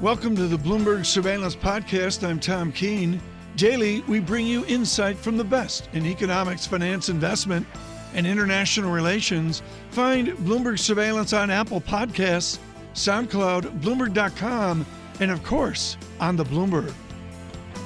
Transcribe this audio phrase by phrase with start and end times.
[0.00, 2.26] Welcome to the Bloomberg Surveillance Podcast.
[2.26, 3.20] I'm Tom Keene.
[3.56, 7.66] Daily, we bring you insight from the best in economics, finance, investment,
[8.14, 9.60] and international relations.
[9.90, 12.58] Find Bloomberg Surveillance on Apple Podcasts,
[12.94, 14.86] SoundCloud, Bloomberg.com,
[15.20, 16.94] and of course, on the Bloomberg.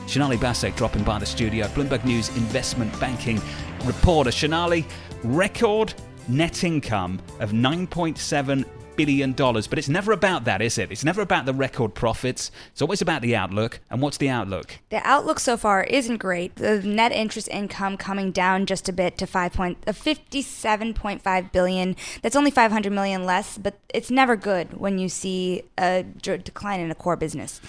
[0.06, 3.42] Sonali Basak dropping by the studio, Bloomberg News investment banking
[3.84, 4.30] reporter.
[4.30, 4.87] Sonali,
[5.24, 5.95] record
[6.28, 8.65] net income of 9.7
[8.97, 9.66] billion dollars.
[9.66, 10.91] But it's never about that, is it?
[10.91, 12.51] It's never about the record profits.
[12.73, 13.80] It's always about the outlook.
[13.91, 14.79] And what's the outlook?
[14.91, 16.57] The outlook so far isn't great.
[16.57, 21.23] The net interest income coming down just a bit to five point uh, fifty-seven point
[21.23, 21.97] five billion.
[22.23, 26.81] That's only five hundred million less, but it's never good when you see a decline
[26.81, 27.61] in a core business.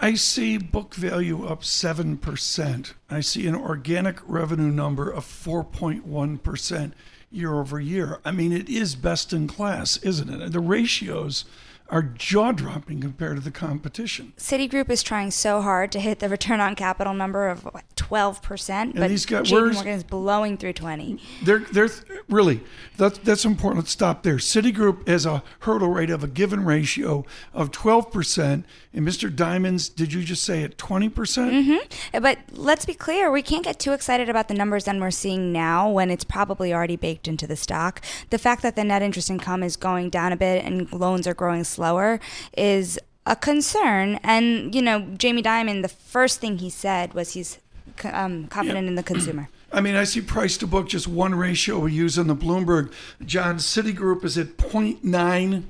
[0.00, 2.92] I see book value up 7%.
[3.08, 6.92] I see an organic revenue number of 4.1%
[7.34, 8.20] year over year.
[8.24, 10.52] I mean, it is best in class, isn't it?
[10.52, 11.44] The ratios
[11.90, 14.32] are jaw dropping compared to the competition.
[14.38, 18.96] Citigroup is trying so hard to hit the return on capital number of twelve percent,
[18.96, 21.20] but these guys, JP Morgan is blowing through twenty.
[21.42, 21.90] They're they're
[22.28, 22.62] really
[22.96, 23.80] that's that's important.
[23.80, 24.36] Let's stop there.
[24.36, 29.34] Citigroup has a hurdle rate of a given ratio of twelve percent, and Mr.
[29.34, 31.52] Dimon's, did you just say at twenty percent?
[31.52, 32.20] Mm-hmm.
[32.22, 35.52] But let's be clear, we can't get too excited about the numbers that we're seeing
[35.52, 38.00] now when it's probably already baked into the stock.
[38.30, 41.34] The fact that the net interest income is going down a bit and loans are
[41.34, 42.20] growing slower
[42.56, 44.20] is a concern.
[44.22, 47.58] And, you know, Jamie Dimon, the first thing he said was he's
[48.04, 49.48] um, confident in the consumer.
[49.72, 52.92] I mean, I see price to book just one ratio we use on the Bloomberg.
[53.24, 55.64] John, Citigroup is at 0.9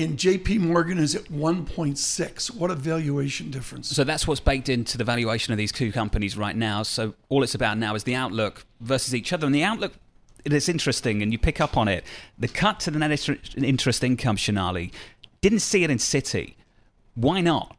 [0.00, 2.54] and JP Morgan is at 1.6.
[2.54, 3.88] What a valuation difference.
[3.88, 6.82] So that's what's baked into the valuation of these two companies right now.
[6.82, 9.46] So all it's about now is the outlook versus each other.
[9.46, 9.92] And the outlook
[10.44, 12.04] it's interesting, and you pick up on it.
[12.38, 14.90] The cut to the net interest income, Sonali,
[15.42, 16.54] didn't see it in Citi.
[17.14, 17.76] Why not?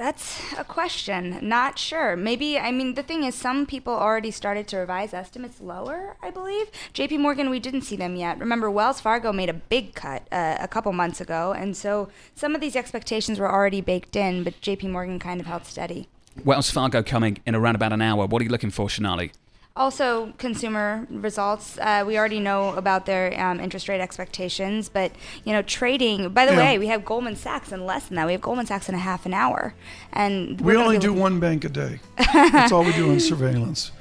[0.00, 1.38] That's a question.
[1.42, 2.16] Not sure.
[2.16, 6.30] Maybe, I mean, the thing is, some people already started to revise estimates lower, I
[6.30, 6.70] believe.
[6.94, 8.38] JP Morgan, we didn't see them yet.
[8.38, 12.54] Remember, Wells Fargo made a big cut uh, a couple months ago, and so some
[12.54, 16.08] of these expectations were already baked in, but JP Morgan kind of held steady.
[16.46, 18.24] Wells Fargo coming in around about an hour.
[18.24, 19.32] What are you looking for, Sonali?
[19.76, 21.78] Also, consumer results.
[21.78, 25.12] Uh, we already know about their um, interest rate expectations, but
[25.44, 26.28] you know, trading.
[26.30, 26.58] By the yeah.
[26.58, 28.26] way, we have Goldman Sachs in less than that.
[28.26, 29.74] We have Goldman Sachs in a half an hour,
[30.12, 32.00] and we only do one bank a day.
[32.32, 33.92] That's all we do in surveillance.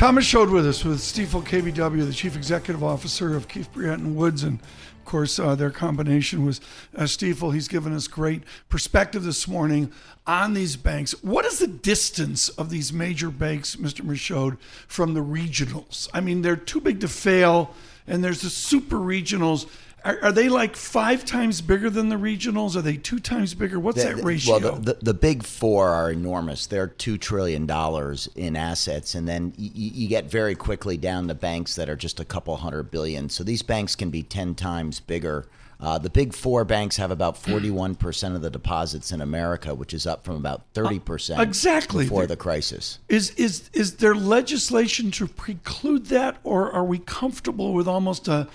[0.00, 4.16] Thomas Michaud with us with Stifel KBW, the chief executive officer of Keefe Bruyette and
[4.16, 6.58] Woods, and of course uh, their combination was
[6.96, 7.52] uh, Stifel.
[7.52, 9.92] He's given us great perspective this morning
[10.26, 11.12] on these banks.
[11.22, 14.02] What is the distance of these major banks, Mr.
[14.02, 14.56] Michaud,
[14.88, 16.08] from the regionals?
[16.14, 17.74] I mean, they're too big to fail,
[18.06, 19.68] and there's the super regionals
[20.04, 22.76] are, are, they like five times bigger than the regionals?
[22.76, 23.78] Are they two times bigger?
[23.78, 24.58] What's the, that ratio?
[24.58, 26.66] Well, the, the, the, big four are enormous.
[26.66, 31.34] They're two trillion dollars in assets, and then you, you get very quickly down to
[31.34, 33.28] banks that are just a couple hundred billion.
[33.28, 35.46] So these banks can be ten times bigger
[35.80, 40.06] uh, the big four banks have about 41% of the deposits in America, which is
[40.06, 42.04] up from about 30% uh, exactly.
[42.04, 42.98] before the crisis.
[43.08, 48.48] Is, is, is there legislation to preclude that, or are we comfortable with almost a,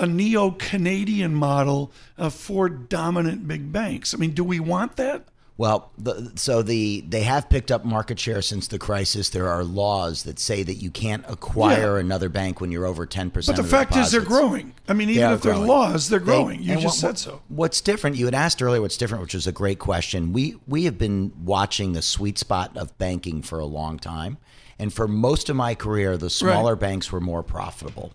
[0.00, 4.12] a neo Canadian model of four dominant big banks?
[4.12, 5.24] I mean, do we want that?
[5.58, 9.30] Well, the, so the they have picked up market share since the crisis.
[9.30, 12.00] There are laws that say that you can't acquire yeah.
[12.00, 13.56] another bank when you're over ten percent.
[13.56, 14.08] But the fact deposits.
[14.08, 14.74] is, they're growing.
[14.86, 16.58] I mean, even they if there are laws, they're growing.
[16.60, 17.40] They, you just what, said so.
[17.48, 18.16] What's different?
[18.16, 20.34] You had asked earlier what's different, which was a great question.
[20.34, 24.36] We we have been watching the sweet spot of banking for a long time,
[24.78, 26.80] and for most of my career, the smaller right.
[26.80, 28.12] banks were more profitable.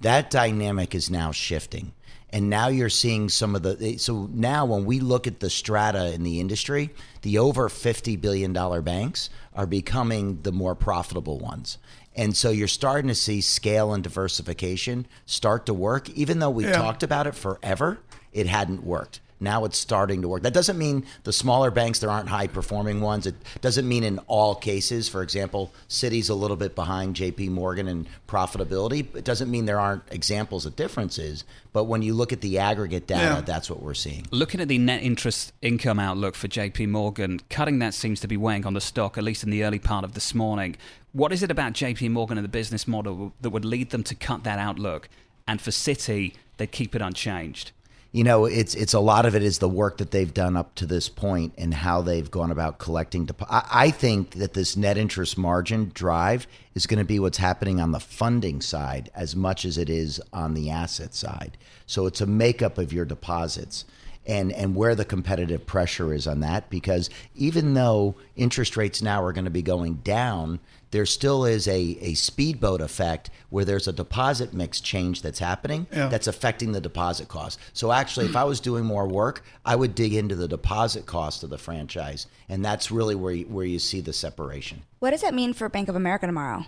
[0.00, 1.92] That dynamic is now shifting
[2.34, 6.12] and now you're seeing some of the so now when we look at the strata
[6.12, 6.90] in the industry
[7.22, 11.78] the over 50 billion dollar banks are becoming the more profitable ones.
[12.16, 16.10] And so you're starting to see scale and diversification start to work.
[16.10, 16.72] Even though we yeah.
[16.72, 18.00] talked about it forever
[18.32, 20.42] it hadn't worked now it's starting to work.
[20.42, 23.26] That doesn't mean the smaller banks there aren't high performing ones.
[23.26, 25.08] It doesn't mean in all cases.
[25.08, 27.48] For example, Citi's a little bit behind J.P.
[27.48, 29.14] Morgan in profitability.
[29.14, 31.44] It doesn't mean there aren't examples of differences.
[31.72, 33.40] But when you look at the aggregate data, yeah.
[33.40, 34.26] that's what we're seeing.
[34.30, 36.86] Looking at the net interest income outlook for J.P.
[36.86, 39.80] Morgan, cutting that seems to be weighing on the stock, at least in the early
[39.80, 40.76] part of this morning.
[41.12, 42.08] What is it about J.P.
[42.10, 45.08] Morgan and the business model that would lead them to cut that outlook?
[45.46, 47.72] And for Citi, they keep it unchanged.
[48.14, 50.76] You know, it's it's a lot of it is the work that they've done up
[50.76, 53.24] to this point and how they've gone about collecting.
[53.24, 56.46] Dep- I, I think that this net interest margin drive
[56.76, 60.22] is going to be what's happening on the funding side as much as it is
[60.32, 61.58] on the asset side.
[61.86, 63.84] So it's a makeup of your deposits
[64.24, 69.24] and and where the competitive pressure is on that because even though interest rates now
[69.24, 70.60] are going to be going down
[70.94, 75.88] there still is a, a speedboat effect where there's a deposit mix change that's happening
[75.92, 76.06] Yeah.
[76.06, 77.58] that's affecting the deposit cost.
[77.72, 81.42] So actually, if I was doing more work, I would dig into the deposit cost
[81.42, 84.82] of the franchise, and that's really where you, where you see the separation.
[85.00, 86.64] What does that mean for Bank of America tomorrow?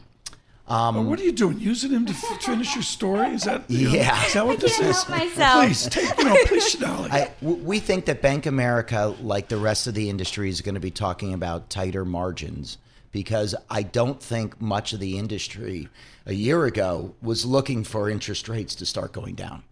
[0.66, 1.60] Um, well, what are you doing?
[1.60, 3.28] Using him to finish your story?
[3.28, 4.26] Is that you know, Yeah.
[4.26, 5.04] Is that what this can't is?
[5.04, 5.64] help myself.
[5.64, 7.10] Please take you know, please, Sonali.
[7.12, 10.74] I, w- we think that Bank America, like the rest of the industry, is going
[10.74, 12.78] to be talking about tighter margins
[13.16, 15.88] because I don't think much of the industry
[16.26, 19.62] a year ago was looking for interest rates to start going down.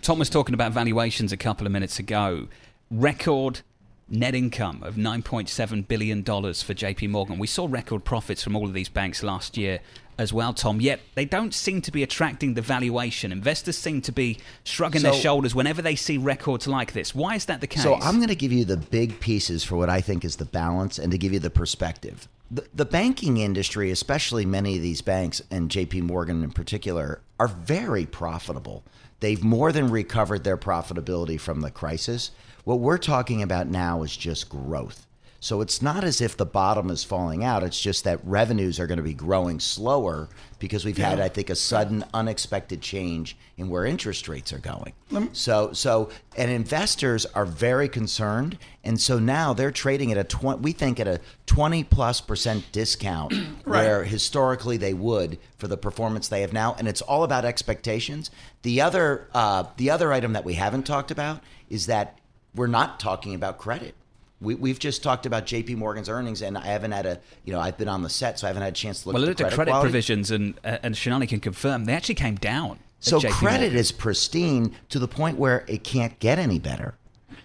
[0.00, 2.48] Tom was talking about valuations a couple of minutes ago.
[2.90, 3.60] Record
[4.08, 7.38] net income of $9.7 billion for JP Morgan.
[7.38, 9.80] We saw record profits from all of these banks last year
[10.18, 13.32] as well, Tom, yet they don't seem to be attracting the valuation.
[13.32, 17.14] Investors seem to be shrugging their shoulders whenever they see records like this.
[17.14, 17.82] Why is that the case?
[17.82, 20.44] So I'm going to give you the big pieces for what I think is the
[20.44, 22.28] balance and to give you the perspective.
[22.50, 27.48] The, the banking industry, especially many of these banks and JP Morgan in particular, are
[27.48, 28.84] very profitable.
[29.20, 32.32] They've more than recovered their profitability from the crisis.
[32.64, 35.06] What we're talking about now is just growth.
[35.42, 37.64] So it's not as if the bottom is falling out.
[37.64, 40.28] It's just that revenues are going to be growing slower
[40.60, 44.92] because we've had, I think, a sudden, unexpected change in where interest rates are going.
[45.32, 50.60] So, so, and investors are very concerned, and so now they're trading at a twenty.
[50.60, 53.34] We think at a twenty plus percent discount,
[53.64, 58.30] where historically they would for the performance they have now, and it's all about expectations.
[58.62, 62.20] The other, uh, the other item that we haven't talked about is that
[62.54, 63.96] we're not talking about credit.
[64.42, 65.76] We, we've just talked about J.P.
[65.76, 68.46] Morgan's earnings, and I haven't had a, you know, I've been on the set, so
[68.46, 69.82] I haven't had a chance to look well, I at looked the at credit, credit
[69.84, 72.78] provisions, and uh, and Sonali can confirm they actually came down.
[73.00, 73.78] So JP credit Morgan.
[73.78, 76.94] is pristine to the point where it can't get any better.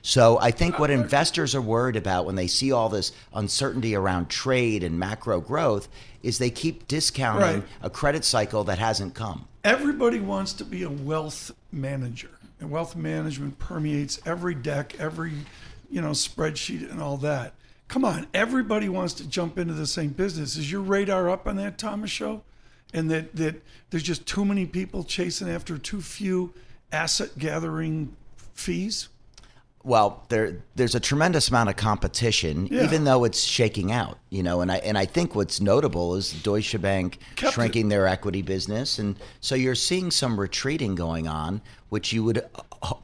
[0.04, 4.30] So I think what investors are worried about when they see all this uncertainty around
[4.30, 5.90] trade and macro growth
[6.24, 7.64] is they keep discounting Right.
[7.82, 9.48] a credit cycle that hasn't come.
[9.64, 12.30] Everybody wants to be a wealth manager,
[12.60, 15.34] and wealth management permeates every deck, every
[15.90, 17.54] you know spreadsheet, and all that.
[17.88, 20.58] Come on, everybody wants to jump into the same business.
[20.58, 22.42] Is your radar up on that, Thomas Michaud?
[22.94, 26.54] And that that there's just too many people chasing after too few
[26.92, 28.16] asset gathering
[28.54, 29.10] fees.
[29.84, 32.84] Well, there there's a tremendous amount of competition, Yeah.
[32.84, 34.18] even though it's shaking out.
[34.30, 38.06] You know, and I and I think what's notable is Deutsche Bank Kept shrinking their
[38.08, 42.46] equity business, and so you're seeing some retreating going on, which you would,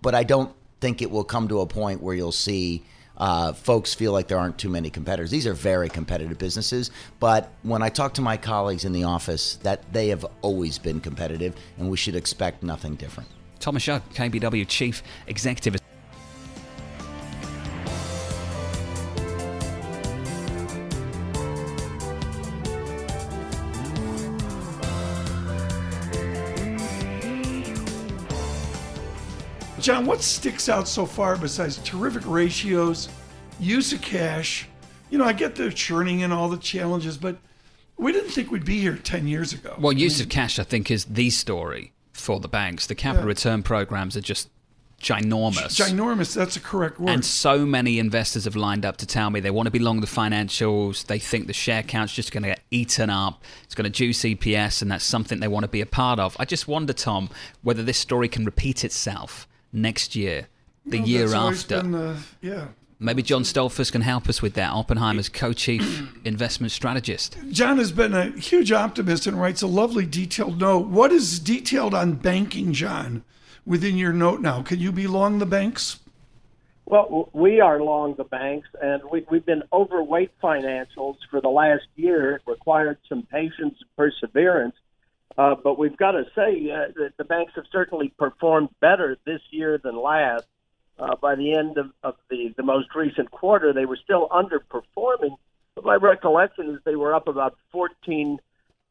[0.01, 0.53] but I don't
[0.83, 2.83] think it will come to a point where you'll see.
[3.15, 5.31] Uh, folks feel like there aren't too many competitors.
[5.31, 9.55] These are very competitive businesses, but when I talk to my colleagues in the office,
[9.57, 13.29] that they have always been competitive, and we should expect nothing different.
[13.59, 15.82] Thomas Michaud, KBW Chief Executive.
[29.83, 33.09] John, what sticks out so far besides terrific ratios,
[33.59, 34.65] use of cash?
[35.09, 37.35] You know, I get the churning and all the challenges, but
[37.97, 39.75] we didn't think we'd be here 10 years ago.
[39.77, 42.87] Well, use of cash, I think, is the story for the banks.
[42.87, 43.31] The capital Yeah.
[43.33, 44.47] return programs are just
[45.01, 45.77] ginormous.
[45.77, 47.09] Ginormous, that's a correct word.
[47.09, 49.99] And so many investors have lined up to tell me they want to be long
[49.99, 51.07] the financials.
[51.07, 53.43] They think the share count's just going to get eaten up.
[53.65, 56.37] It's going to juice EPS, and that's something they want to be a part of.
[56.39, 57.29] I just wonder, Tom,
[57.63, 60.47] whether this story can repeat itself next year,
[60.85, 61.81] the Well, year after.
[61.81, 62.67] been the- yeah.
[62.99, 64.71] Maybe John Stoltzfus can help us with that.
[64.71, 67.35] Oppenheimer's co-chief investment strategist.
[67.51, 70.87] John has been a huge optimist and writes a lovely detailed note.
[70.87, 73.23] What is detailed on banking, John,
[73.65, 74.61] within your note now?
[74.61, 75.99] Can you be long the banks?
[76.85, 81.85] Well, we are long the banks, and we, we've been overweight financials for the last
[81.95, 82.35] year.
[82.35, 84.75] It required some patience and perseverance.
[85.37, 89.41] Uh, but we've got to say uh, that the banks have certainly performed better this
[89.49, 90.45] year than last.
[90.99, 95.35] Uh, by the end of, of the, the most recent quarter, they were still underperforming.
[95.73, 98.39] But my recollection is they were up about 14,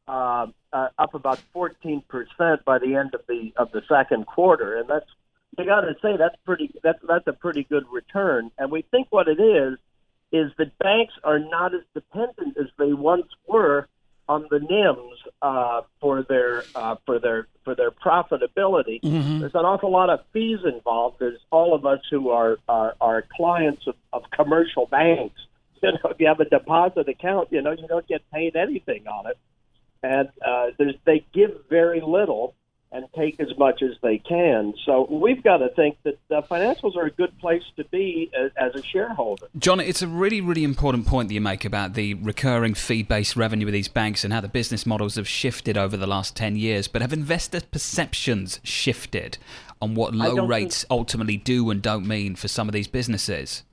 [0.07, 4.77] uh, uh, up about 14 percent by the end of the of the second quarter,
[4.77, 5.09] and that's
[5.57, 8.51] you got to say that's pretty that's that's a pretty good return.
[8.57, 9.77] And we think what it is
[10.33, 13.87] is that banks are not as dependent as they once were
[14.27, 19.01] on the NIMS uh, for their uh, for their for their profitability.
[19.01, 19.39] Mm-hmm.
[19.39, 21.17] There's an awful lot of fees involved.
[21.19, 25.39] There's all of us who are are, are clients of, of commercial banks.
[25.83, 29.05] You know, if you have a deposit account, you know you don't get paid anything
[29.05, 29.37] on it,
[30.01, 32.55] and uh, there's, they give very little
[32.93, 34.73] and take as much as they can.
[34.85, 38.51] So we've got to think that the financials are a good place to be as,
[38.55, 39.47] as, a shareholder.
[39.57, 43.65] John, it's a really, really important point that you make about the recurring fee-based revenue
[43.65, 46.87] of these banks and how the business models have shifted over the last 10 years.
[46.87, 49.39] But have investor perceptions shifted
[49.81, 53.63] on what low rates think, ultimately do and don't mean for some of these businesses?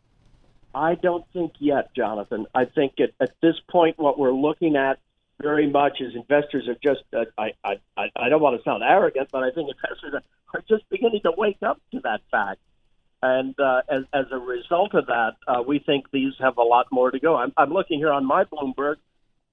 [0.74, 2.46] I don't think yet, Jonathan.
[2.54, 4.98] I think at, at this point, what we're looking at
[5.40, 9.28] very much as investors are just uh, I, I I don't want to sound arrogant,
[9.32, 10.22] but I think investors
[10.54, 12.60] are just beginning to wake up to that fact.
[13.22, 16.86] And uh, as, as a result of that, uh, we think these have a lot
[16.90, 17.36] more to go.
[17.36, 18.96] I'm, I'm looking here on my Bloomberg.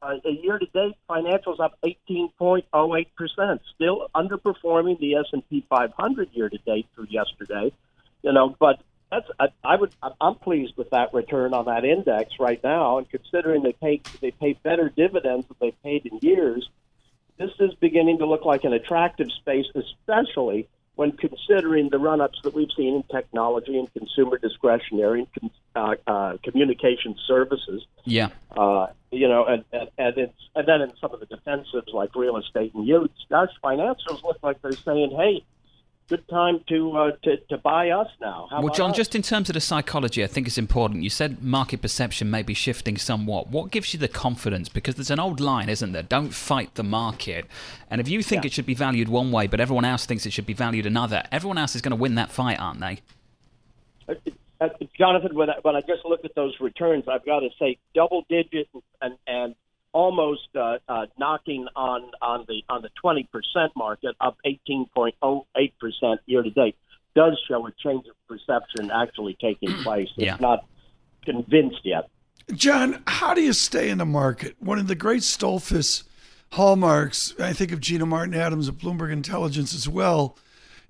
[0.02, 6.50] Uh, a year to date, financials up 18.08 percent, still underperforming the S&P 500 year
[6.50, 7.74] to date through yesterday.
[8.22, 8.80] You know, but
[9.12, 13.10] that's I, I would I'm pleased with that return on that index right now, and
[13.10, 16.70] considering they pay they pay better dividends than they've paid in years,
[17.38, 22.56] this is beginning to look like an attractive space, especially when considering the run-ups that
[22.56, 27.86] we've seen in technology and consumer discretionary and uh, uh, communication services.
[28.04, 28.30] Yeah.
[28.50, 32.16] Uh, you know, and, and, and, it's, and then in some of the defensives like
[32.16, 35.46] real estate and yields, gosh, financials look like they're saying, hey,
[36.10, 38.48] good time to uh, to, to buy us now.
[38.50, 38.98] How well, John, us?
[38.98, 41.04] just in terms of the psychology, I think it's important.
[41.04, 43.50] You said market perception may be shifting somewhat.
[43.50, 44.70] What gives you the confidence?
[44.70, 46.04] Because there's an old line, isn't there?
[46.04, 47.46] Don't fight the market.
[47.90, 48.48] And if you think yeah.
[48.48, 51.24] it should be valued one way, but everyone else thinks it should be valued another,
[51.32, 53.00] everyone else is going to win that fight, aren't they?
[54.08, 54.16] Uh,
[54.60, 57.78] uh, Jonathan, when I, when I just look at those returns, I've got to say
[57.94, 58.68] double digit
[59.02, 59.56] and and
[59.98, 63.26] almost uh, uh, knocking on on the on the 20%
[63.76, 66.76] market, up 18.08% year to date,
[67.16, 70.08] does show a change of perception actually taking place.
[70.18, 70.38] It's yeah.
[70.40, 70.66] not
[71.26, 72.10] convinced yet.
[72.54, 74.56] John, how do you stay in the market?
[74.60, 76.04] One of the great Stoltzfus
[76.52, 80.38] hallmarks, I think of Gina Martin Adams at Bloomberg Intelligence as well,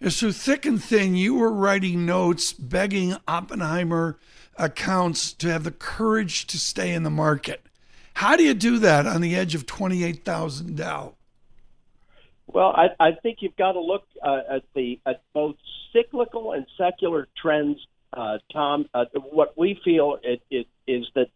[0.01, 4.19] is through thick and thin, you were writing notes begging Oppenheimer
[4.57, 7.66] accounts to have the courage to stay in the market.
[8.17, 11.13] How do you do that on the edge of 28,000 Dow?
[12.47, 15.55] Well, I, I, think you've got to look uh, at the at both
[15.93, 17.77] cyclical and secular trends,
[18.13, 18.89] uh, Tom.
[18.91, 21.29] Uh, what we feel it, it is that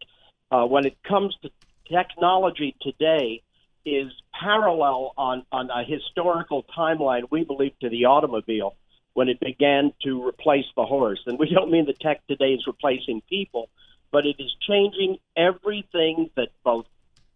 [0.50, 1.50] uh, when it comes to
[1.88, 3.42] technology today,
[3.86, 7.22] is parallel on on a historical timeline.
[7.30, 8.74] We believe to the automobile
[9.14, 12.66] when it began to replace the horse, and we don't mean the tech today is
[12.66, 13.68] replacing people,
[14.12, 16.86] but it is changing everything that both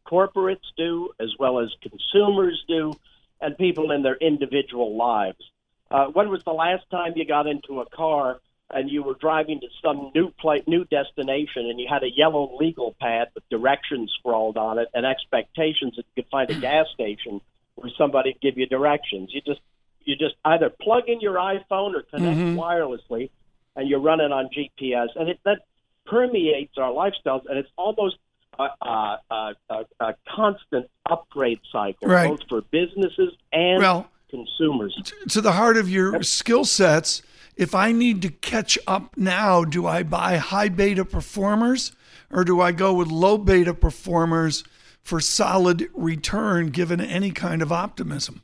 [0.07, 2.93] corporates do as well as consumers do
[3.41, 5.43] and people in their individual lives.
[5.91, 8.41] Uh, when was the last time you got into a car
[8.71, 12.57] and you were driving to some new place, new destination, and you had a yellow
[12.59, 16.87] legal pad with directions scrawled on it and expectations that you could find a gas
[16.93, 17.41] station
[17.77, 19.31] where somebody would give you directions?
[19.33, 19.61] You just
[20.05, 22.59] you just either plug in your iPhone or connect mm-hmm.
[22.59, 23.31] wirelessly,
[23.75, 25.63] and you're running on GPS, and it, that
[26.07, 28.17] permeates our lifestyles, and it's almost
[28.59, 32.29] a, a, a, a constant upgrade cycle, right.
[32.29, 34.97] both for businesses and well, consumers.
[35.29, 37.23] To the heart of your skill sets,
[37.57, 41.93] if I need to catch up now, do I buy high beta performers
[42.31, 44.65] or do I go with low beta performers
[45.03, 48.43] for solid return given any kind of optimism?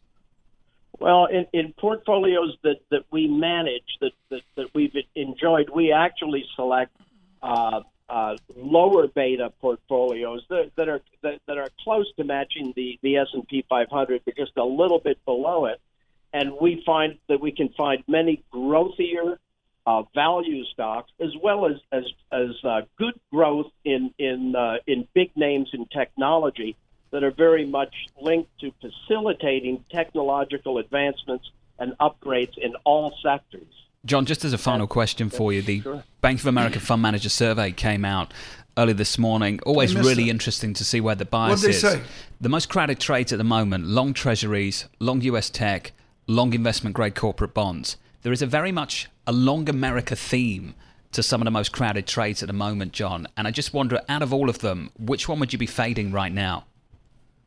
[0.98, 6.44] Well, in, in portfolios that, that we manage, that, that, that we've enjoyed, we actually
[6.54, 6.96] select
[7.42, 12.98] uh, uh, lower beta portfolios that, that are that, that, are close to matching the,
[13.02, 15.80] the S&P 500, but just a little bit below it.
[16.32, 19.38] And we find that we can find many growthier
[19.86, 25.08] uh, value stocks as well as as, as uh, good growth in in uh, in
[25.14, 26.76] big names in technology
[27.10, 33.81] that are very much linked to facilitating technological advancements and upgrades in all sectors.
[34.04, 36.02] John, just as a final question for you, the sure.
[36.20, 38.34] Bank of America Fund Manager Survey came out
[38.76, 39.60] early this morning.
[39.64, 40.30] Always really it.
[40.30, 41.80] interesting to see where the bias is.
[41.80, 42.00] Say?
[42.40, 45.50] The most crowded trades at the moment: long Treasuries, long U.S.
[45.50, 45.92] tech,
[46.26, 47.96] long investment-grade corporate bonds.
[48.22, 50.74] There is a very much a long America theme
[51.12, 53.28] to some of the most crowded trades at the moment, John.
[53.36, 56.10] And I just wonder, out of all of them, which one would you be fading
[56.10, 56.64] right now?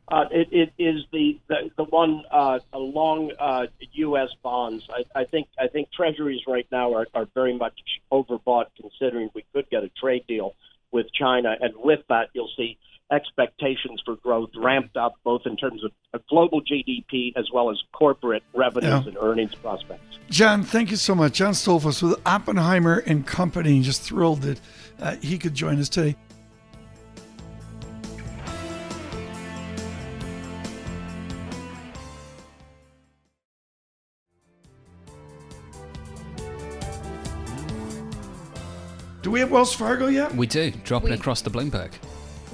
[0.08, 4.28] Uh, it, it is the the, the one uh, along uh, U.S.
[4.42, 4.86] bonds.
[4.88, 7.74] I, I think I think Treasuries right now are, are very much
[8.12, 10.54] overbought, considering we could get a trade deal
[10.92, 12.78] with China, and with that, you'll see
[13.10, 15.92] expectations for growth ramped up both in terms of
[16.28, 19.08] global GDP as well as corporate revenues yeah.
[19.08, 20.18] and earnings prospects.
[20.28, 21.34] John, thank you so much.
[21.34, 23.80] John Stoltzfus with Oppenheimer and Company.
[23.80, 24.60] Just thrilled that
[25.00, 26.16] uh, he could join us today.
[39.26, 40.32] Do we have Wells Fargo yet?
[40.36, 41.90] We do, dropping we, across the Bloomberg.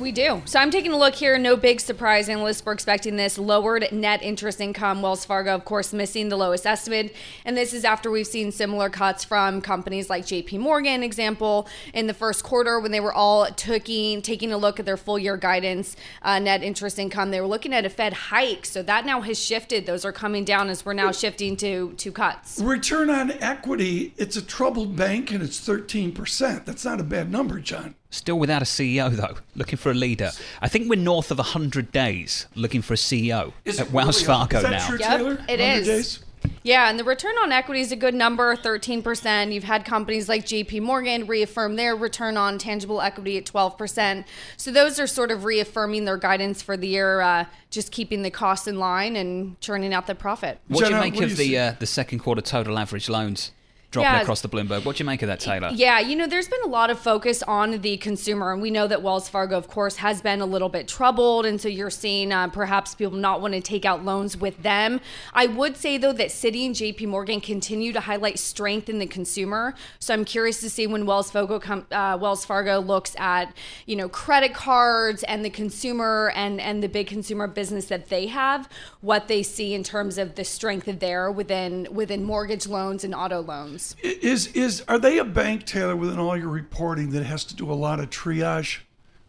[0.02, 0.42] We do.
[0.46, 1.38] So I'm taking a look here.
[1.38, 2.28] No big surprise.
[2.28, 5.00] Analysts were expecting this lowered net interest income.
[5.00, 7.14] Wells Fargo, of course, missing the lowest estimate.
[7.44, 12.08] And this is after we've seen similar cuts from companies like JP Morgan, example, in
[12.08, 15.36] the first quarter when they were all taking, taking a look at their full year
[15.36, 17.30] guidance, uh, net interest income.
[17.30, 18.66] They were looking at a Fed hike.
[18.66, 19.86] So that now has shifted.
[19.86, 22.58] Those are coming down as we're now shifting to, to cuts.
[22.60, 26.64] Return on equity, it's a troubled bank and it's 13%.
[26.64, 27.94] That's not a bad number, John.
[28.12, 30.32] Still without a CEO, though, looking for a leader.
[30.60, 34.26] I think we're north of 100 days looking for a CEO is at Wells really
[34.26, 34.86] Fargo is that now.
[34.86, 35.30] True, Taylor?
[35.30, 35.86] Yep, it is.
[35.86, 36.24] Days?
[36.62, 39.54] Yeah, and the return on equity is a good number, 13%.
[39.54, 44.26] You've had companies like JP Morgan reaffirm their return on tangible equity at 12%.
[44.58, 48.30] So those are sort of reaffirming their guidance for the year, uh, just keeping the
[48.30, 50.58] costs in line and churning out the profit.
[50.68, 53.52] What do you make of the uh, the second quarter total average loans?
[53.92, 54.22] Dropping yeah.
[54.22, 54.84] across the Bloomberg.
[54.84, 55.70] What do you make of that, Taylor?
[55.72, 58.88] Yeah, you know, there's been a lot of focus on the consumer, and we know
[58.88, 62.32] that Wells Fargo, of course, has been a little bit troubled, and so you're seeing
[62.32, 65.00] uh, perhaps people not want to take out loans with them.
[65.34, 67.06] I would say though that Citi and J.P.
[67.06, 69.74] Morgan continue to highlight strength in the consumer.
[69.98, 73.54] So I'm curious to see when Wells Fargo com- uh, Wells Fargo looks at
[73.86, 78.26] you know credit cards and the consumer and and the big consumer business that they
[78.28, 78.68] have,
[79.02, 83.40] what they see in terms of the strength there within within mortgage loans and auto
[83.40, 83.81] loans.
[84.02, 87.70] Is is are they a bank, Taylor, within all your reporting that has to do
[87.70, 88.80] a lot of triage,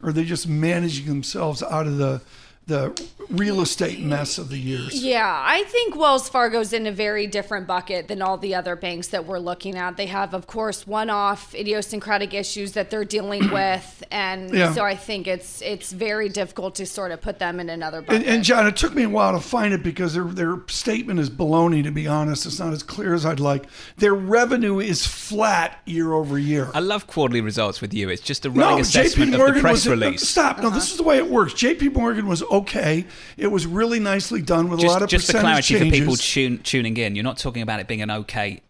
[0.01, 2.21] or are they just managing themselves out of the
[2.65, 5.03] the real estate mess of the years.
[5.03, 9.07] Yeah, I think Wells Fargo's in a very different bucket than all the other banks
[9.07, 9.97] that we're looking at.
[9.97, 14.73] They have, of course, one-off idiosyncratic issues that they're dealing with, and yeah.
[14.73, 18.21] so I think it's it's very difficult to sort of put them in another bucket.
[18.21, 21.19] And, and, John, it took me a while to find it because their their statement
[21.19, 21.83] is baloney.
[21.83, 23.65] To be honest, it's not as clear as I'd like.
[23.97, 26.69] Their revenue is flat year over year.
[26.73, 28.09] I love quarterly results with you.
[28.09, 30.27] It's just a running no, assessment of the press release.
[30.27, 30.59] Stop.
[30.59, 30.75] No, uh-huh.
[30.75, 31.53] this is the way it works.
[31.53, 31.89] J.P.
[31.89, 33.05] Morgan was okay.
[33.37, 35.87] It was really nicely done with just, a lot of just for clarity changes.
[35.87, 37.15] for people tune, tuning in.
[37.15, 38.61] You're not talking about it being an okay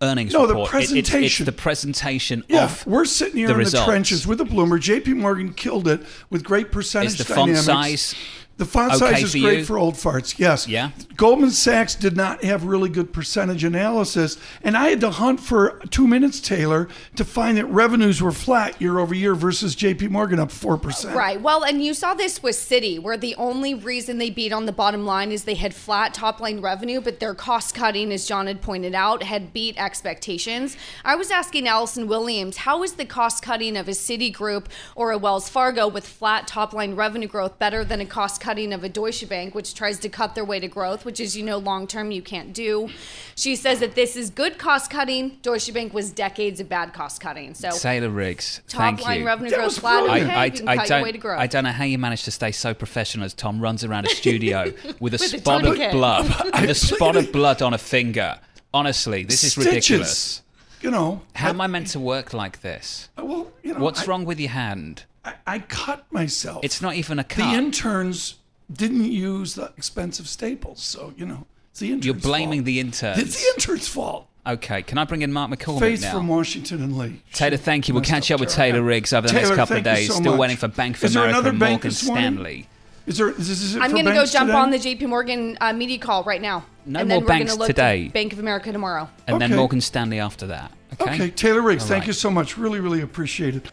[0.00, 0.66] earnings no, report.
[0.66, 1.22] the presentation.
[1.22, 3.84] It, it's, it's, the presentation yeah, of we're sitting here the in results.
[3.84, 4.78] the trenches with a bloomer.
[4.78, 5.14] J.P.
[5.14, 7.66] Morgan killed it with great percentage is the dynamics.
[7.66, 8.14] font size
[8.58, 9.64] the font okay size is for great you?
[9.64, 10.38] for old farts.
[10.38, 10.68] Yes.
[10.68, 10.90] Yeah.
[11.16, 15.80] Goldman Sachs did not have really good percentage analysis, and I had to hunt for
[15.90, 20.08] two minutes, Taylor, to find that revenues were flat year over year versus J.P.
[20.08, 21.16] Morgan up four percent.
[21.16, 21.40] Right.
[21.40, 24.72] Well, and you saw this with Citi, where the only reason they beat on the
[24.72, 28.48] bottom line is they had flat top line revenue, but their cost cutting, as John
[28.48, 30.76] had pointed out, had beat expectations.
[31.04, 34.66] I was asking Allison Williams, how is the cost cutting of a Citigroup
[34.96, 38.72] or a Wells Fargo with flat top line revenue growth better than a cost cutting
[38.72, 41.44] of a Deutsche Bank, which tries to cut their way to growth, which is, you
[41.44, 42.88] know, long term you can't do.
[43.34, 45.36] She says that this is good cost cutting.
[45.42, 47.52] Deutsche Bank was decades of bad cost cutting.
[47.52, 49.26] So Taylor Riggs, top thank line you.
[49.26, 50.04] revenue growth flat.
[50.04, 51.38] Okay, I, I, I, cut don't, your way to growth.
[51.38, 54.10] I don't know how you managed to stay so professional as Tom runs around a
[54.10, 56.26] studio with a With a spot of blood,
[56.62, 58.40] with a spot of blood on a finger.
[58.72, 59.66] Honestly, this is Stitches.
[59.66, 60.42] ridiculous.
[60.80, 61.20] You know.
[61.34, 63.10] How am I meant to work like this?
[63.18, 63.80] Uh, well, you know.
[63.80, 65.04] What's I, wrong with your hand?
[65.22, 66.64] I, I cut myself.
[66.64, 67.50] It's not even a cut.
[67.50, 68.37] the interns
[68.72, 72.06] didn't use the expensive staples, so you know it's the interns.
[72.06, 72.66] You're blaming fault.
[72.66, 73.18] the interns.
[73.18, 74.26] It's the interns' fault.
[74.46, 76.12] Okay, can I bring in Mark McCormick Faith now?
[76.12, 77.20] from Washington and Lee.
[77.34, 77.92] Taylor, thank you.
[77.94, 80.02] We'll Messed catch up with Taylor Riggs over the Taylor, next couple of thank you
[80.06, 80.08] days.
[80.14, 80.40] so Still much.
[80.40, 81.98] waiting for Bank of Is America another and bank Morgan this?
[81.98, 82.68] Stanley.
[83.06, 83.30] Is there?
[83.30, 84.58] Is this it I'm going to go jump today?
[84.58, 86.64] on the JP Morgan uh, media call right now.
[86.86, 88.06] No and more then we're banks gonna look today.
[88.06, 89.08] To Bank of America tomorrow.
[89.26, 90.72] And then Morgan Stanley after that.
[91.00, 91.14] Okay.
[91.14, 92.06] Okay, Taylor Riggs, All thank right.
[92.08, 92.56] you so much.
[92.56, 93.70] Really, really appreciate it.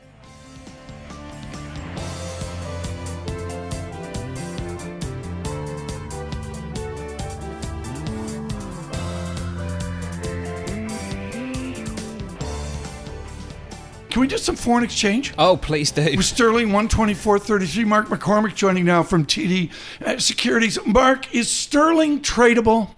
[14.15, 15.33] Can we do some foreign exchange?
[15.37, 16.01] Oh, please do.
[16.15, 17.85] With Sterling 124.33.
[17.85, 19.69] Mark McCormick joining now from TD
[20.05, 20.79] uh, Securities.
[20.85, 22.91] Mark, is Sterling tradable?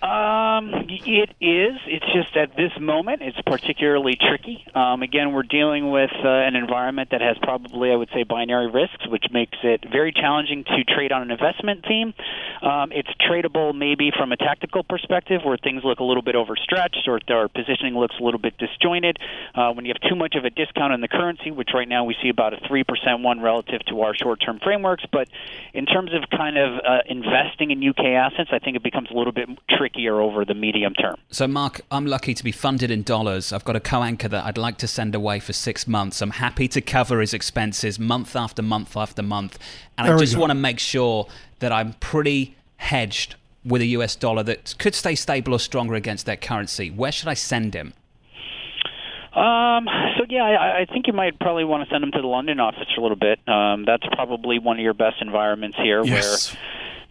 [0.00, 1.76] Um, it is.
[1.86, 4.64] It's just at this moment, it's particularly tricky.
[4.74, 8.70] Um, again, we're dealing with uh, an environment that has probably, I would say, binary
[8.70, 12.14] risks, which makes it very challenging to trade on an investment theme.
[12.62, 17.06] Um, it's tradable maybe from a tactical perspective, where things look a little bit overstretched
[17.06, 19.18] or our positioning looks a little bit disjointed.
[19.54, 22.04] Uh, when you have too much of a discount in the currency, which right now
[22.04, 25.28] we see about a three percent one relative to our short-term frameworks, but
[25.74, 29.14] in terms of kind of uh, investing in UK assets, I think it becomes a
[29.14, 31.16] little bit trickier over the medium term.
[31.30, 33.52] So, Mark, I'm lucky to be funded in dollars.
[33.52, 36.20] I've got a co anchor that I'd like to send away for six months.
[36.22, 39.58] I'm happy to cover his expenses month after month after month.
[39.96, 41.26] And There I just want to make sure
[41.60, 46.26] that I'm pretty hedged with a US dollar that could stay stable or stronger against
[46.26, 46.90] that currency.
[46.90, 47.92] Where should I send him?
[49.34, 52.26] Um, so yeah, I, I think you might probably want to send him to the
[52.26, 53.38] London office for a little bit.
[53.46, 56.52] Um, that's probably one of your best environments here, Yes.
[56.54, 56.60] where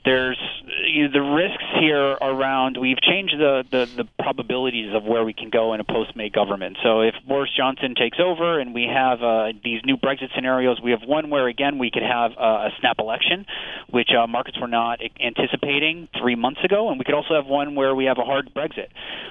[0.08, 0.40] there's
[0.86, 2.78] you know, the risks here around.
[2.78, 6.78] We've changed the, the the probabilities of where we can go in a post-May government.
[6.82, 10.92] So if Boris Johnson takes over and we have uh, these new Brexit scenarios, we
[10.92, 13.46] have one where again we could have uh, a snap election,
[13.90, 17.76] which uh, markets were not anticipating three months ago, and we could also have one
[17.76, 18.88] where we have a hard Brexit,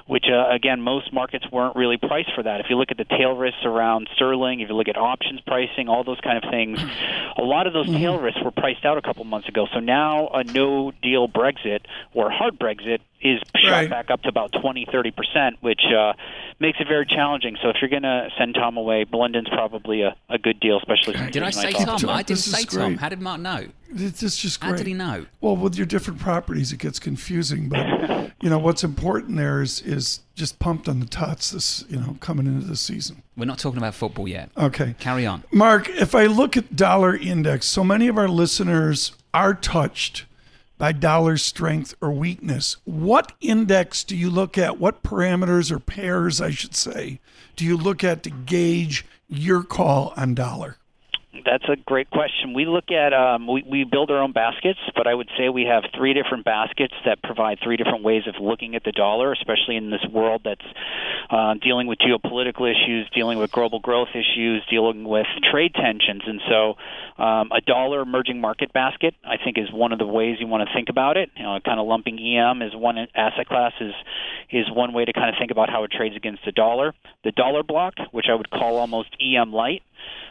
[0.07, 2.61] which uh, again most markets weren't really priced for that.
[2.61, 5.89] If you look at the tail risks around sterling, if you look at options pricing,
[5.89, 6.79] all those kind of things,
[7.39, 9.67] a lot of those tail risks were priced out a couple months ago.
[9.73, 10.66] So now a no
[11.03, 11.81] deal Brexit
[12.15, 13.91] or hard Brexit is shot Right.
[13.91, 16.13] back up to about 20, 30 percent, which uh,
[16.61, 17.57] makes it very challenging.
[17.63, 21.15] So if you're going to send Tom away, London's probably a, a good deal, especially.
[21.17, 22.11] since Did I say nice Tom?
[22.11, 22.97] I didn't say is Tom.
[22.99, 23.67] How did Mark know?
[23.89, 25.27] It's it's just How did he know?
[25.41, 27.69] Well, with your different properties, it gets confusing.
[27.69, 31.51] But you know what's important there is is just pumped on the tots.
[31.51, 33.23] This you know coming into the season.
[33.37, 34.51] We're not talking about football yet.
[34.57, 35.45] Okay, Carry on.
[35.53, 35.89] Mark.
[35.89, 40.25] If I look at dollar index, so many of our listeners are touched
[40.79, 42.77] by dollar strength or weakness.
[42.85, 44.79] What index do you look at?
[44.79, 47.21] What parameters or pairs, I should say,
[47.57, 50.79] do you look at to gauge your call on dollar?
[51.45, 52.55] That's a great question.
[52.55, 55.65] We look at um, we we build our own baskets, but I would say we
[55.65, 59.77] have three different baskets that provide three different ways of looking at the dollar, especially
[59.77, 60.65] in this world that's
[61.31, 66.41] uh, dealing with geopolitical issues, dealing with global growth issues, dealing with trade tensions, and
[66.49, 66.75] so
[67.23, 70.69] um, a dollar emerging market basket I think is one of the ways you want
[70.69, 71.31] to think about it.
[71.37, 73.93] You know, kind of lumping EM as one asset class is
[74.51, 76.95] is one way to kind of think about how it trades against the dollar.
[77.25, 79.83] The dollar block, which I would call almost EM light.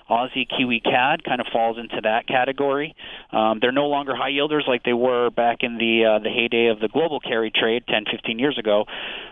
[0.09, 2.95] Aussie Kiwi CAD kind of falls into that category.
[3.31, 6.67] Um, they're no longer high yielders like they were back in the uh, the heyday
[6.67, 8.85] of the global carry trade 10, 15 years ago,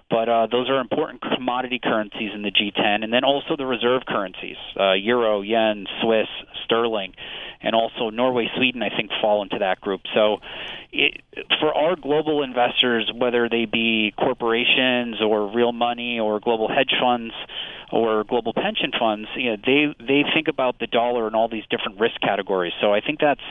[0.09, 4.03] but uh, those are important commodity currencies in the G10, and then also the reserve
[4.07, 6.27] currencies: uh, euro, yen, Swiss,
[6.65, 7.13] sterling,
[7.61, 8.81] and also Norway, Sweden.
[8.81, 10.01] I think fall into that group.
[10.15, 10.37] So,
[10.91, 11.21] it,
[11.59, 17.33] for our global investors, whether they be corporations or real money or global hedge funds
[17.93, 21.63] or global pension funds, you know, they they think about the dollar in all these
[21.69, 22.73] different risk categories.
[22.81, 23.41] So I think that's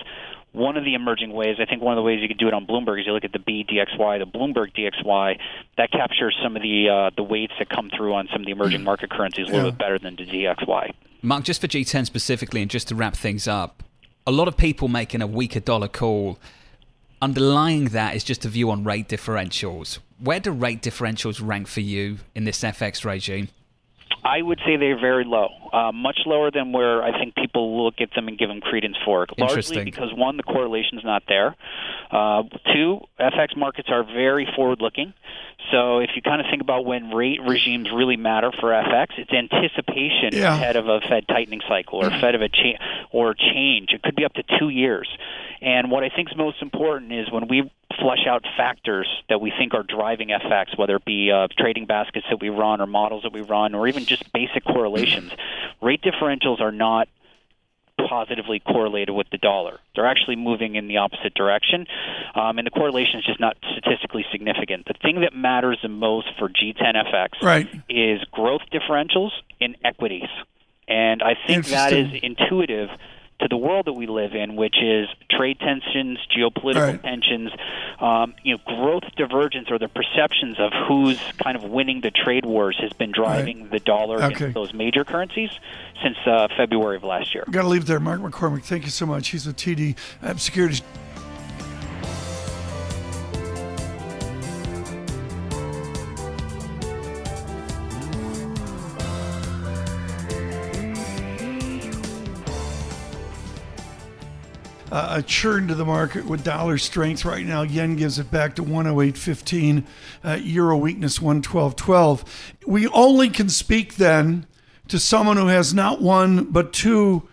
[0.50, 1.56] one of the emerging ways.
[1.60, 3.24] I think one of the ways you could do it on Bloomberg is you look
[3.24, 5.38] at the BDXY, the Bloomberg DXY,
[5.78, 8.52] that captures some of the uh, the weights that come through on some of the
[8.52, 9.70] emerging market currencies a little Yeah.
[9.70, 10.90] bit better than the DXY.
[11.22, 13.84] Mark, just for G10 specifically, and just to wrap things up,
[14.26, 16.38] a lot of people making a weaker dollar call.
[17.20, 20.00] Underlying that is just a view on rate differentials.
[20.18, 23.46] Where do rate differentials rank for you in this FX regime?
[24.24, 27.94] I would say they're very low, uh, much lower than where I think people look
[28.00, 29.26] at them and give them credence for.
[29.36, 31.56] Largely because one, the correlation's not there.
[32.10, 35.12] Uh, two, FX markets are very forward-looking.
[35.70, 39.32] So if you kind of think about when rate regimes really matter for FX, it's
[39.32, 40.54] anticipation Yeah.
[40.54, 42.78] ahead of a Fed tightening cycle or Fed of a cha-
[43.10, 43.92] or change.
[43.92, 45.08] It could be up to two years.
[45.60, 47.70] And what I think is most important is when we
[48.00, 52.26] flesh out factors that we think are driving FX, whether it be uh, trading baskets
[52.30, 55.30] that we run or models that we run, or even just basic correlations.
[55.80, 57.08] Rate differentials are not
[58.08, 59.80] positively correlated with the dollar.
[59.94, 61.86] They're actually moving in the opposite direction,
[62.34, 64.86] um, and the correlation is just not statistically significant.
[64.86, 67.68] The thing that matters the most for G10FX Right.
[67.88, 70.28] is growth differentials in equities,
[70.88, 72.88] and I think that is intuitive
[73.42, 77.02] to the world that we live in, which is trade tensions, geopolitical Right.
[77.02, 77.50] tensions,
[78.00, 82.44] um, you know, growth divergence or the perceptions of who's kind of winning the trade
[82.46, 84.34] wars has been driving the dollar Okay.
[84.34, 85.50] against those major currencies
[86.02, 87.44] since uh, February of last year.
[87.50, 88.00] Got to leave there.
[88.00, 89.28] Mark McCormick, thank you so much.
[89.28, 90.82] He's with TD uh, Securities.
[104.92, 107.62] Uh, a churn to the market with dollar strength right now.
[107.62, 109.84] Yen gives it back to 108.15,
[110.22, 112.22] uh, euro weakness 112.12.
[112.66, 114.44] We only can speak then
[114.88, 117.26] to someone who has not one but two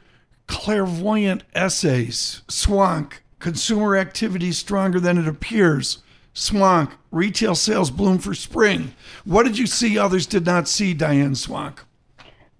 [0.47, 2.43] clairvoyant essays.
[2.47, 5.97] Swonk, consumer activity stronger than it appears.
[6.33, 8.93] Swonk, retail sales bloom for spring.
[9.25, 11.79] What did you see others did not see, Diane Swonk?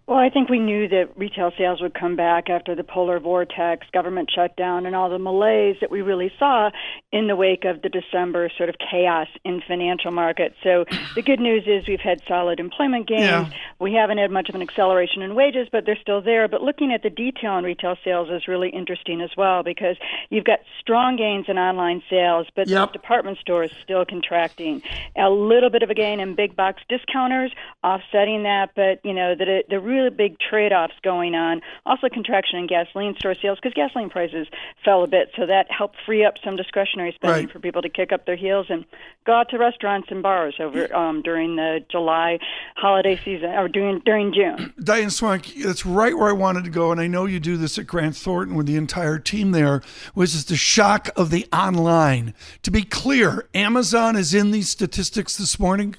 [0.10, 3.86] Well, I think we knew that retail sales would come back after the polar vortex,
[3.94, 6.72] government shutdown, and all the malaise that we really saw
[7.12, 10.56] in the wake of the December sort of chaos in financial markets.
[10.64, 13.22] So the good news is we've had solid employment gains.
[13.22, 13.50] Yeah.
[13.80, 16.48] We haven't had much of an acceleration in wages, but they're still there.
[16.48, 19.96] But looking at the detail on retail sales is really interesting as well because
[20.32, 22.94] you've got strong gains in online sales, but yep.
[22.94, 24.82] department stores still contracting.
[25.16, 27.52] A little bit of a gain in big box discounters
[27.84, 31.62] offsetting that, but you know the the real really big trade-offs going on.
[31.86, 34.48] Also, contraction in gasoline store sales because gasoline prices
[34.84, 37.54] fell a bit, so that helped free up some discretionary spending right.
[37.54, 38.86] for people to kick up their heels and
[39.26, 42.40] go out to restaurants and bars over um, during the July
[42.76, 44.74] holiday season or during during June.
[44.84, 47.78] Diane Swonk, that's right where I wanted to go, and I know you do this
[47.78, 49.82] at Grant Thornton with the entire team there.
[50.16, 52.34] Was is the shock of the online?
[52.64, 55.96] To be clear, Amazon is in these statistics this morning.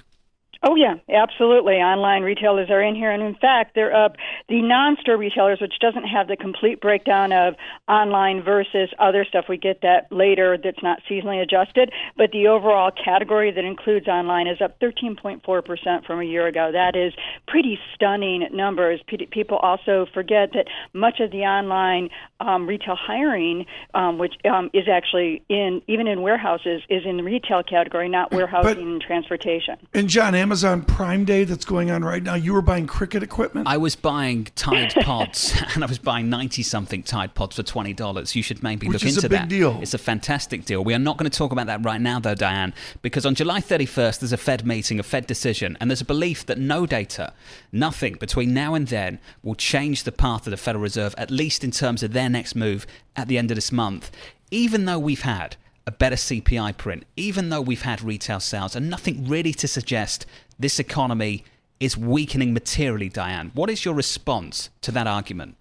[0.62, 1.76] Oh yeah, absolutely.
[1.76, 4.16] Online retailers are in here, and in fact, they're up.
[4.50, 7.54] The non-store retailers, which doesn't have the complete breakdown of
[7.88, 10.58] online versus other stuff, we get that later.
[10.62, 16.04] That's not seasonally adjusted, but the overall category that includes online is up 13.4 percent
[16.04, 16.70] from a year ago.
[16.70, 17.14] That is
[17.48, 19.00] pretty stunning numbers.
[19.30, 24.88] People also forget that much of the online um, retail hiring, um, which um, is
[24.92, 29.78] actually in even in warehouses, is in the retail category, not warehousing but, and transportation.
[29.94, 30.34] And John.
[30.50, 33.68] Amazon Prime Day that's going on right now, you were buying cricket equipment?
[33.68, 38.34] I was buying Tide Pods, and I was buying 90 something Tide Pods for $20.
[38.34, 39.48] You should maybe Which look into that.
[39.48, 39.78] Deal.
[39.80, 40.82] It's a fantastic deal.
[40.82, 43.60] We are not going to talk about that right now, though, Diane, because on July
[43.60, 47.32] 31st, there's a Fed meeting, a Fed decision, and there's a belief that no data,
[47.70, 51.62] nothing between now and then will change the path of the Federal Reserve, at least
[51.62, 54.10] in terms of their next move at the end of this month.
[54.50, 55.54] Even though we've had
[55.90, 60.24] a better CPI print, even though we've had retail sales and nothing really to suggest
[60.56, 61.42] this economy
[61.80, 63.50] is weakening materially, Diane.
[63.54, 65.56] What is your response to that argument?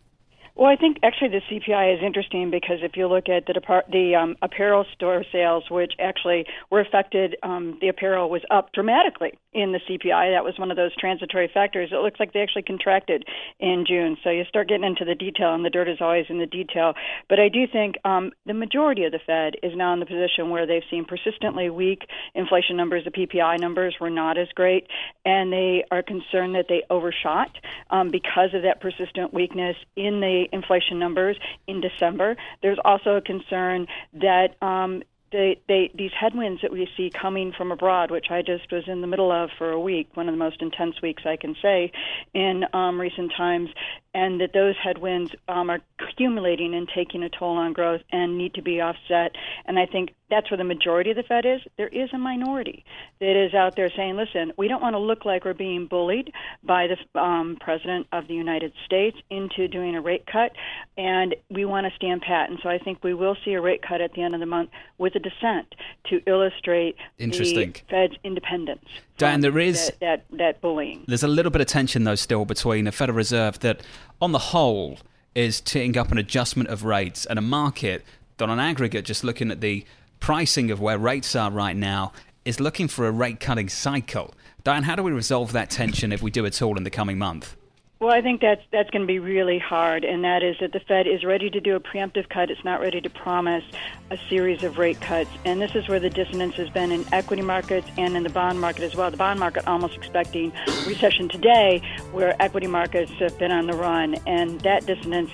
[0.59, 3.89] Well, I think actually the CPI is interesting because if you look at the depart-
[3.89, 9.39] the um, apparel store sales, which actually were affected, um, the apparel was up dramatically
[9.53, 10.35] in the CPI.
[10.35, 11.91] That was one of those transitory factors.
[11.93, 13.23] It looks like they actually contracted
[13.61, 14.17] in June.
[14.21, 16.93] So you start getting into the detail, and the dirt is always in the detail.
[17.29, 20.49] But I do think um, the majority of the Fed is now in the position
[20.49, 22.01] where they've seen persistently weak
[22.35, 23.05] inflation numbers.
[23.05, 24.87] The PPI numbers were not as great,
[25.23, 27.49] and they are concerned that they overshot
[27.91, 32.35] um, because of that persistent weakness in the inflation numbers in December.
[32.61, 37.71] There's also a concern that um, they, they, these headwinds that we see coming from
[37.71, 40.39] abroad, which I just was in the middle of for a week, one of the
[40.39, 41.91] most intense weeks I can say
[42.33, 43.69] in um, recent times,
[44.13, 48.53] and that those headwinds um, are accumulating and taking a toll on growth and need
[48.55, 49.35] to be offset.
[49.65, 51.61] And I think that's where the majority of the Fed is.
[51.77, 52.83] There is a minority
[53.19, 56.31] that is out there saying, listen, we don't want to look like we're being bullied
[56.63, 60.51] by the um, President of the United States into doing a rate cut,
[60.97, 62.49] and we want to stand pat.
[62.49, 64.45] And so I think we will see a rate cut at the end of the
[64.45, 65.73] month with a dissent
[66.09, 67.73] to illustrate Interesting.
[67.73, 68.85] the Fed's independence.
[69.17, 71.03] Dan, there is that, that, that bullying.
[71.07, 73.81] There's a little bit of tension, though, still between the Federal Reserve that,
[74.21, 74.99] on the whole,
[75.35, 78.03] is teeing up an adjustment of rates and a market
[78.37, 79.85] that, on aggregate, just looking at the
[80.19, 82.11] pricing of where rates are right now,
[82.45, 84.33] is looking for a rate cutting cycle.
[84.63, 87.17] Diane, how do we resolve that tension if we do at all in the coming
[87.17, 87.55] month?
[87.99, 90.79] Well, I think that's that's going to be really hard, and that is that the
[90.79, 92.49] Fed is ready to do a preemptive cut.
[92.49, 93.65] It's not ready to promise
[94.09, 97.41] a series of rate cuts, and this is where the dissonance has been in equity
[97.41, 99.11] markets and in the bond market as well.
[99.11, 100.53] The bond market almost expecting
[100.87, 101.81] recession today,
[102.13, 105.31] where equity markets have been on the run, and that dissonance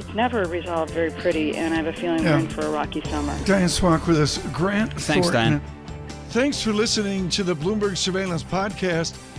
[0.00, 2.32] it's never resolved very pretty, and I have a feeling yeah.
[2.32, 3.38] we're in for a rocky summer.
[3.44, 4.38] Diane Swonk with us.
[4.48, 5.32] Grant Thanks, Thornton.
[5.32, 5.62] Diane.
[6.30, 9.16] Thanks for listening to the Bloomberg Surveillance Podcast.